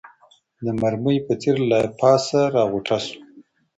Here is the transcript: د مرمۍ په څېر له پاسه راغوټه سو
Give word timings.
د 0.63 0.65
مرمۍ 0.81 1.17
په 1.27 1.33
څېر 1.41 1.57
له 1.71 1.79
پاسه 1.99 2.39
راغوټه 2.55 2.97
سو 3.05 3.17